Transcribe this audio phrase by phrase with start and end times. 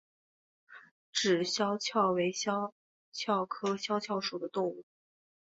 [1.11, 2.73] 脂肖峭为肖
[3.13, 4.83] 峭科肖峭属的动物。